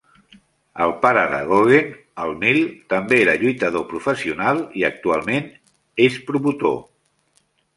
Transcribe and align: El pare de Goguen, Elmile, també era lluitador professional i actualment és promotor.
El 0.85 0.93
pare 1.03 1.25
de 1.33 1.41
Goguen, 1.51 1.91
Elmile, 2.23 2.63
també 2.93 3.19
era 3.27 3.37
lluitador 3.43 3.85
professional 3.93 4.65
i 4.83 4.89
actualment 4.93 5.55
és 6.09 6.19
promotor. 6.31 6.79